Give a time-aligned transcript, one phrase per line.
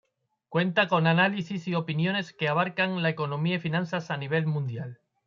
[0.49, 4.97] Cuenta con análisis y opiniones que abarcan la economía y finanzas a nivel mundial.